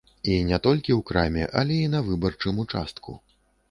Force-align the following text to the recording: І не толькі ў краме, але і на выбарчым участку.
І 0.35 0.37
не 0.51 0.59
толькі 0.67 0.91
ў 0.93 1.01
краме, 1.11 1.43
але 1.63 1.79
і 1.85 1.95
на 1.95 2.03
выбарчым 2.11 2.67
участку. 2.69 3.11